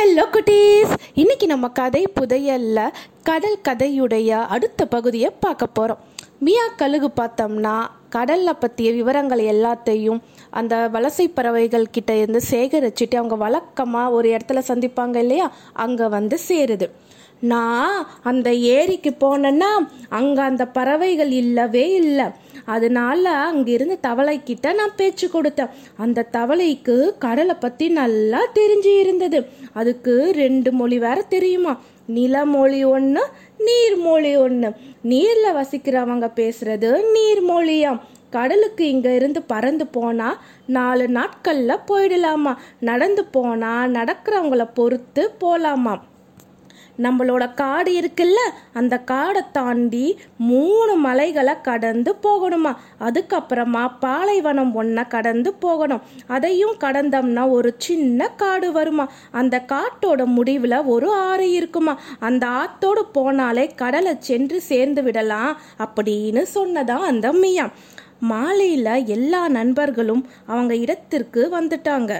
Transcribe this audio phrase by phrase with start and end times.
[0.00, 2.88] Hello குட்டீஸ் இன்னைக்கு நம்ம கதை புதையல்ல
[3.22, 5.98] கடல் கதையுடைய அடுத்த பகுதியை பார்க்க போகிறோம்
[6.38, 7.74] மியா கழுகு பார்த்தோம்னா
[8.16, 15.16] கடல்ல பற்றிய விவரங்கள் எல்லாத்தையும் அந்த வலசை பறவைகள் கிட்ட இருந்து சேகரிச்சுட்டு அவங்க வழக்கமாக ஒரு இடத்துல சந்திப்பாங்க
[15.16, 15.52] இல்லையா?
[15.72, 16.88] அங்கே வந்து சேருது.
[17.40, 19.70] நான் அந்த ஏரிக்கு போனேன்னா
[20.08, 22.24] அங்கே அந்த பறவைகள் இல்லவே இல்லை.
[22.64, 25.70] அதனால அங்கிருந்து தவளைக்கிட்ட நான் பேச்சு கொடுத்தேன்.
[25.96, 29.50] அந்த தவளைக்கு கடலை பற்றி நல்லா தெரிஞ்சு இருந்தது.
[29.72, 31.78] அதுக்கு ரெண்டு மொழி வேற தெரியுமா?
[32.06, 33.22] நிலமொழி ஒன்று
[33.66, 34.70] நீர்மொழி ஒன்று
[35.02, 38.00] நீரில் வசிக்கிறவங்க பேசுறது நீர்மொழியாம்.
[38.30, 42.56] கடலுக்கு இங்கே இருந்து பறந்து போனால் நாலு நாட்களில் போயிடலாமா?
[42.80, 46.08] நடந்து போனால் நடக்கிறவங்கள பொறுத்து போகலாமா
[47.02, 48.40] நம்மளோட காடு இருக்குல்ல
[48.72, 52.72] அந்த காடை தாண்டி மூணு மலைகளை கடந்து போகணுமா?
[53.00, 56.02] அதுக்கப்புறமா பாலைவனம் ஒன்றை கடந்து போகணும்.
[56.26, 59.12] அதையும் கடந்தோம்னா ஒரு சின்ன காடு வருமா?
[59.30, 62.00] அந்த காட்டோட முடிவில் ஒரு ஆறு இருக்குமா?
[62.18, 67.68] அந்த ஆத்தோடு போனாலே கடலை சென்று சேர்ந்து விடலாம் அப்படின்னு சொன்னதான் அந்த மியா
[68.18, 72.12] மாலையில் எல்லா நண்பர்களும் அவங்க இடத்திற்கு வந்துட்டாங்க.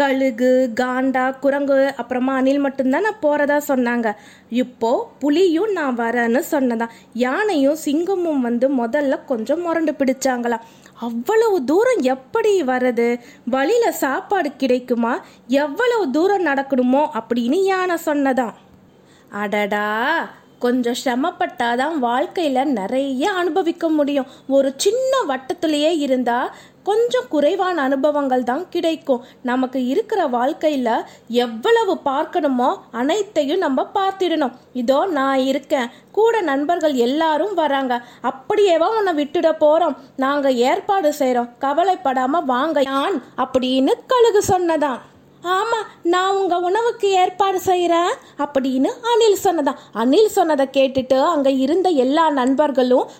[0.00, 4.08] கழுகு காண்டா குரங்கு அப்புறமா அணில் மட்டும்தான் நான் போகிறதா சொன்னாங்க.
[4.48, 6.94] இப்போ புலியும் நான் வரேன்னு சொன்னதான்.
[7.12, 10.66] யானையும் சிங்கமும் வந்து முதல்ல கொஞ்சம் முரண்டு பிடிச்சாங்களாம்
[11.00, 13.08] அவ்வளவு தூரம் எப்படி வர்றது?
[13.46, 15.14] வழியில் சாப்பாடு கிடைக்குமா?
[15.46, 18.54] எவ்வளவு தூரம் நடக்கணுமோ அப்படின்னு யானை சொன்னதான்.
[19.30, 19.86] அடடா!
[20.58, 24.26] கொஞ்சம் சிரமப்பட்டாதான் வாழ்க்கையில் நிறைய அனுபவிக்க முடியும்.
[24.48, 26.52] ஒரு சின்ன வட்டத்துலேயே இருந்தால்
[26.88, 29.24] கொஞ்சம் குறைவான அனுபவங்கள் தான் கிடைக்கும்.
[29.50, 30.92] நமக்கு இருக்கிற வாழ்க்கையில்
[31.44, 34.54] எவ்வளவு பார்க்கணுமோ அனைத்தையும் நம்ம பார்த்திடணும்.
[34.82, 35.90] இதோ நான் இருக்கேன்.
[36.18, 37.94] கூட நண்பர்கள் எல்லாரும் வராங்க.
[38.30, 42.80] அப்படியேவா உன்னை விட்டுட போகிறோம் நாங்கள் ஏற்பாடு செய்கிறோம் கவலைப்படாமல் வாங்க.
[42.90, 44.98] யான் அப்படின்னு கழுகு சொன்னதான்.
[45.42, 52.30] ஆமா நான் உங்க உணவுக்கு ஏற்பாடு செய்யறேன் அப்படின்னு அனில் சொன்னதான் அனில் சொன்னதை கேட்டுட்டு அங்க இருந்த எல்லா
[52.30, 53.10] நண்பர்களும்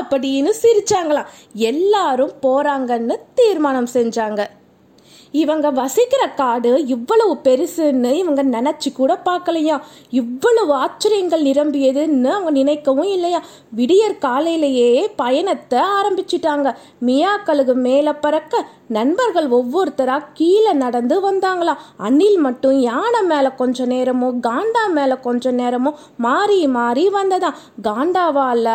[0.00, 1.26] அப்படின்னு சிரிச்சாங்களாம்.
[1.52, 4.46] எல்லாரும் போறாங்கன்னு தீர்மானம் செஞ்சாங்க.
[5.40, 9.76] இவங்க வசிக்கிற காடு இவ்வளவு பெருசுன்னு இவங்க நினச்சி கூட பார்க்கலையா?
[10.20, 13.40] இவ்வளவு ஆச்சரியங்கள் நிரம்பியதுன்னு அவங்க நினைக்கவும் இல்லையா?
[13.78, 14.90] விடியற் காலையிலேயே
[15.22, 16.68] பயணத்தை ஆரம்பிச்சிட்டாங்க.
[17.08, 18.64] மியா கழுகு மேலே பறக்க
[18.96, 25.90] நண்பர்கள் ஒவ்வொருத்தராக கீழே நடந்து வந்தாங்களாம் அணில் மட்டும் யானை மேலே கொஞ்ச நேரமோ காண்டா மேலே கொஞ்ச நேரமோ
[26.26, 28.68] மாறி மாறி வந்ததாம் காண்டாவால்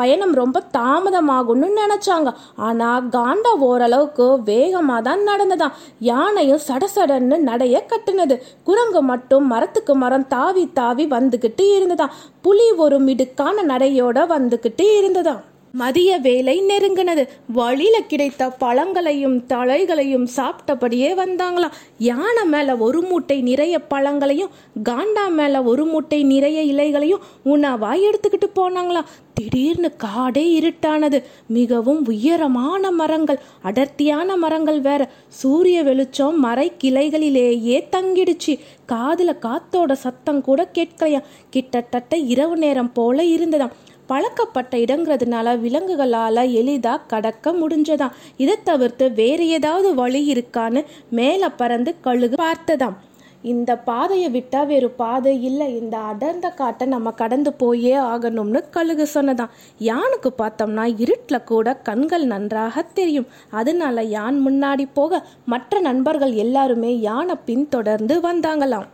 [0.00, 2.28] பயணம் ரொம்ப தாமதமாகும்னு நினச்சாங்க.
[2.68, 5.76] ஆனால் காண்டா ஓரளவுக்கு வேகமாக தான் நடந்ததாம்
[6.08, 8.36] யானையும் சடசடன்னு நடைய கட்டுனது.
[8.64, 12.14] குரங்கு மட்டும் மரத்துக்கு மரம் தாவி தாவி வந்துக்கிட்டு இருந்ததாம்.
[12.42, 15.42] புலி ஒரு மிடுக்கான நடையோட வந்துக்கிட்டு இருந்ததாம்.
[15.72, 17.28] மதிய வேலை நெருங்கினது.
[17.52, 21.70] வழியில கிடைத்த பழங்களையும் தழைகளையும் சாப்பிட்டபடியே வந்தாங்களாம்.
[21.98, 24.50] யானை மேல ஒரு மூட்டை நிறைய பழங்களையும்
[24.88, 29.04] காண்டா மேல ஒரு மூட்டை நிறைய இலைகளையும் உணவாய் எடுத்துக்கிட்டு போனாங்களாம்.
[29.34, 31.22] திடீர்னு காடே இருட்டானது.
[31.46, 35.10] மிகவும் உயரமான மரங்கள் அடர்த்தியான மரங்கள் வேற.
[35.28, 38.58] சூரிய வெளிச்சம் மறை கிளைகளிலேயே தங்கிடுச்சு.
[38.92, 43.70] காதுல காத்தோட சத்தம் கூட கேட்கலையா கிட்டத்தட்ட இரவு நேரம் போல இருந்ததாம்.
[44.06, 48.16] பழக்கப்பட்ட இடங்கிறதுனால விலங்குகளால் எளிதாக கடக்க முடிஞ்சதாம்.
[48.36, 52.96] இதை தவிர்த்து வேறு ஏதாவது வழி இருக்கான்னு மேலே பறந்து கழுகு பார்த்ததாம்.
[53.42, 55.78] இந்த பாதையை விட்டால் வேறு பாதை இல்லை.
[55.78, 62.82] இந்த அடர்ந்த காட்டை நம்ம கடந்து போயே ஆகணும்னு கழுகு சொன்னதான் யானுக்கு பார்த்தோம்னா இருட்டில் கூட கண்கள் நன்றாக
[62.82, 63.26] தெரியும்.
[63.50, 68.88] அதனால யான் முன்னாடி போக மற்ற நண்பர்கள் எல்லாருமே யானை பின்தொடர்ந்து வந்தாங்களாம்.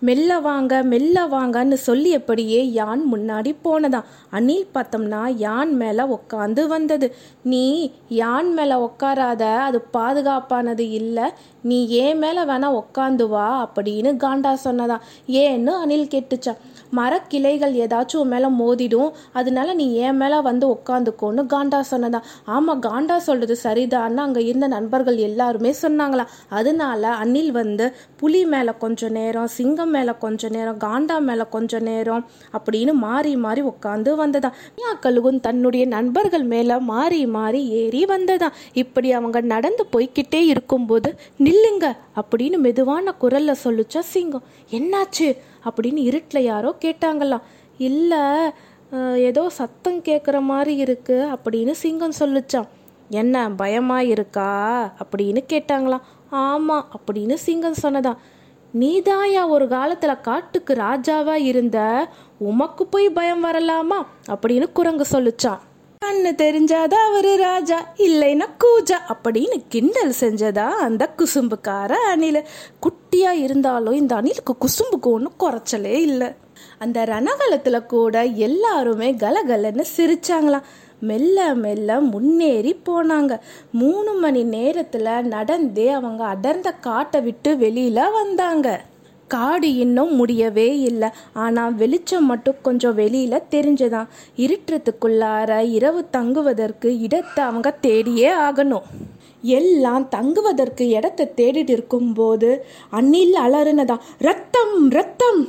[0.00, 4.04] மெல்ல வாங்க மெல்ல வாங்கன்னு சொல்லியபடியே யான் முன்னாடி போனதாம்.
[4.30, 7.14] அணில் பார்த்தோம்னா யான் மேலே உக்காந்து வந்தது.
[7.42, 9.42] நீ யான் மேலே உக்காராத?
[9.42, 11.30] அது பாதுகாப்பானது இல்லை.
[11.62, 15.66] நீ ஏன் மேலே வேணா உக்காந்து வா அப்படின்னு காண்டா சொன்னதான் ஏன்னு?
[15.66, 16.60] அணில் கேட்டுச்சான்
[16.98, 19.10] மரக்கிளைகள் ஏதாச்சும் உன் மேலே மோதிடும்.
[19.32, 22.20] அதனால நீ என் மேலே வந்து உட்காந்துக்கோன்னு காண்டா சொன்னதா
[22.56, 27.86] ஆமாம் காண்டா சொல்கிறது சரிதான்னு அங்கே இருந்த நண்பர்கள் எல்லாருமே சொன்னாங்களாம் அதனால அணில் வந்து
[28.16, 32.24] புலி மேலே கொஞ்ச நேரம் சிங்கம் மேலே கொஞ்ச நேரம் காண்டா மேலே கொஞ்ச நேரம்
[32.58, 34.52] அப்படின்னு மாறி மாறி உட்காந்து வந்ததா
[35.04, 38.56] கழுகும் தன்னுடைய நண்பர்கள் மேலே மாறி மாறி ஏறி வந்ததான்.
[38.72, 41.10] இப்படி அவங்க நடந்து போய்கிட்டே இருக்கும்போது
[41.46, 41.86] நில்லுங்க
[42.20, 44.44] அப்படின்னு மெதுவான குரல்ல சொல்லுச்சா சிங்கம்.
[44.70, 45.28] என்னாச்சு?
[45.64, 47.42] அப்படின்னு இருட்டில் யாரோ கேட்டாங்களாம்.
[47.78, 48.18] இல்லை
[49.16, 52.68] ஏதோ சத்தம் கேட்குற மாதிரி இருக்கு அப்படின்னு சிங்கம் சொல்லுச்சான்
[53.10, 54.50] என்ன பயமா இருக்கா?
[55.02, 56.04] அப்படின்னு கேட்டாங்களாம்.
[56.30, 58.18] ஆமாம் அப்படின்னு சிங்கம் சொன்னதான்
[58.80, 61.78] நீதாயா ஒரு காலத்தில் காட்டுக்கு ராஜாவாக இருந்த?
[62.38, 63.98] உமக்கு போய் பயம் வரலாமா?
[64.28, 65.58] அப்படின்னு குரங்கு சொல்லுச்சான்
[66.04, 72.44] கண்ணு தெரிஞ்சாதா அவரு ராஜா இல்லைன்னா கூஜா அப்படின்னு கிண்டல் செஞ்சதா அந்த குசும்புக்கார அணில்.
[72.82, 76.28] குட்டியா இருந்தாலும் இந்த அணிலுக்கு குசும்புக்கு ஒன்றும் குறைச்சலே இல்லை.
[76.78, 80.62] அந்த ரணகலத்துல கூட எல்லாருமே கலகலன்னு சிரிச்சாங்களாம்.
[81.00, 83.40] மெல்ல மெல்ல முன்னேறி போனாங்க.
[83.72, 88.80] மூணு மணி நேரத்துல நடந்தே அவங்க அடர்ந்த காட்டை விட்டு வெளியில வந்தாங்க.
[89.30, 91.08] காடு இன்னும் முடியவே இல்லை.
[91.44, 94.08] ஆனால் வெளிச்சம் மட்டும் கொஞ்சம் வெளியில் தெரிஞ்சுதான்.
[94.38, 98.86] இருட்டுறதுக்குள்ளார இரவு தங்குவதற்கு இடத்தை அவங்க தேடியே ஆகணும்.
[99.54, 102.48] எல்லாம் தங்குவதற்கு இடத்தை தேடிட்டு இருக்கும்போது
[102.92, 105.40] அண்ணில் அலறுனதா ரத்தம் ரத்தம்!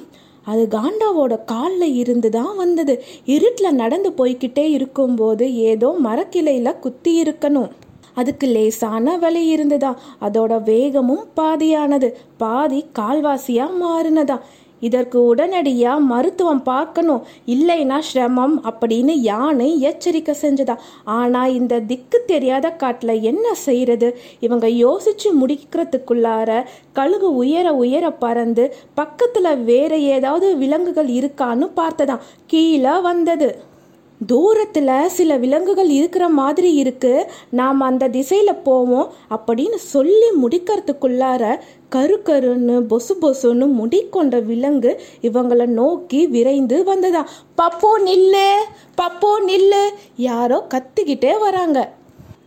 [0.47, 2.93] அது காண்டாவோட காலில் இருந்து தான் வந்தது.
[3.33, 7.69] இருட்டில் நடந்து போய்கிட்டே இருக்கும்போது ஏதோ மரக்கிளையில் குத்தி இருக்கணும்
[8.15, 9.95] அதுக்கு லேசான வலி இருந்ததா?
[10.21, 12.11] அதோட வேகமும் பாதியானது.
[12.37, 14.39] பாதி கால்வாசியா மாறினதா?
[14.79, 17.23] இதற்கு உடனடியா மருத்துவம் பார்க்கணும்.
[17.45, 20.75] இல்லைன்னா சிரமம் அப்படின்னு யானை எச்சரிக்கை செஞ்சதா?
[21.03, 29.63] ஆனா இந்த திக்கு தெரியாத காட்டுல என்ன செய்யறது இவங்க யோசிச்சு முடிக்கிறதுக்குள்ளார கழுகு உயர உயர பறந்து பக்கத்துல
[29.63, 33.61] வேற ஏதாவது விலங்குகள் இருக்கான்னு பார்த்ததாம் கீழே வந்தது.
[34.25, 37.31] தூரத்தில் சில விலங்குகள் இருக்கிற மாதிரி இருக்கு.
[37.49, 39.13] நாம் அந்த திசையில் போவோம்.
[39.29, 41.59] அப்படின்னு சொல்லி முடிக்கிறதுக்குள்ளார
[41.89, 47.27] கரு கருன்னு பொசு பொசுன்னு முடி கொண்ட விலங்கு இவங்களை நோக்கி விரைந்து வந்ததா.
[47.57, 48.51] பப்போ நில்லு
[49.01, 49.89] பப்போ நில்லு.
[50.15, 51.91] யாரோ கத்திக்கிட்டே வராங்க.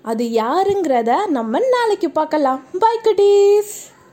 [0.02, 2.62] அது யாருங்கிறத நம்ம நாளைக்கு பார்க்கலாம்.
[2.78, 3.92] பாய் குட்டீஸ்